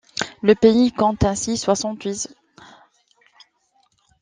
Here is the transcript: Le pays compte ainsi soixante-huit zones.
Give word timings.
Le 0.41 0.55
pays 0.55 0.91
compte 0.91 1.23
ainsi 1.23 1.57
soixante-huit 1.59 2.13
zones. 2.15 2.35